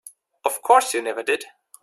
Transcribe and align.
Of 0.43 0.63
course 0.63 0.95
you 0.95 1.03
never 1.03 1.21
did. 1.21 1.45